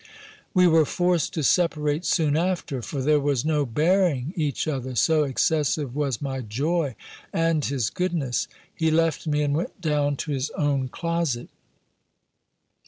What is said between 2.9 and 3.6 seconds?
there was